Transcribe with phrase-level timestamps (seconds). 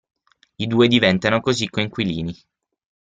[0.55, 2.33] I due diventano così coinquilini.